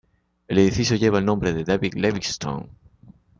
[0.47, 2.67] El edificio lleva el nombre de David Livingstone.